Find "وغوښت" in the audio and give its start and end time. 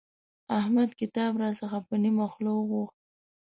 2.55-2.97